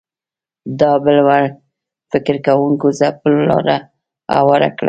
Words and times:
دا 0.79 0.91
بل 1.03 1.17
وړ 1.27 1.43
فکر 2.11 2.35
کوونکو 2.47 2.87
ځپلو 2.99 3.39
لاره 3.49 3.77
هواره 4.35 4.69
کړه 4.77 4.79